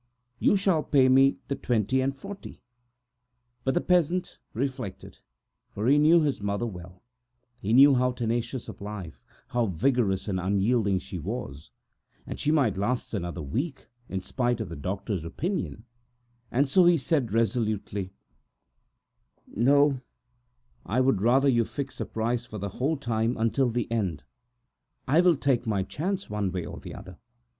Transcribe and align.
You 0.39 0.55
shall 0.55 0.81
pay 0.81 1.09
me 1.09 1.37
the 1.47 1.53
twenty 1.55 2.01
and 2.01 2.17
forty." 2.17 2.63
But 3.63 3.75
the 3.75 3.81
peasant 3.81 4.39
reflected, 4.55 5.19
for 5.69 5.85
he 5.85 5.99
knew 5.99 6.21
his 6.21 6.41
mother 6.41 6.65
well. 6.65 7.03
He 7.59 7.71
knew 7.71 7.93
how 7.93 8.11
tenacious 8.11 8.67
of 8.67 8.81
life, 8.81 9.21
how 9.49 9.67
vigorous 9.67 10.27
and 10.27 10.39
unyielding 10.39 10.97
she 10.97 11.19
was. 11.19 11.69
He 12.25 12.31
knew, 12.31 12.31
too, 12.31 12.31
that 12.31 12.39
she 12.39 12.51
might 12.51 12.77
last 12.77 13.13
another 13.13 13.43
week, 13.43 13.89
in 14.09 14.21
spite 14.23 14.59
of 14.59 14.69
the 14.69 14.75
doctor's 14.75 15.23
opinion, 15.23 15.85
and 16.49 16.67
so 16.67 16.85
he 16.85 16.97
said 16.97 17.31
resolutely: 17.31 18.11
"No, 19.45 20.01
I 20.83 20.99
would 20.99 21.21
rather 21.21 21.47
you 21.47 21.61
would 21.61 21.69
fix 21.69 22.01
a 22.01 22.07
price 22.07 22.47
until 22.51 23.69
the 23.69 23.91
end. 23.91 24.23
I 25.07 25.21
will 25.21 25.35
take 25.37 25.67
my 25.67 25.83
chance, 25.83 26.27
one 26.27 26.51
way 26.51 26.65
or 26.65 26.79
the 26.79 26.95
other. 26.95 27.19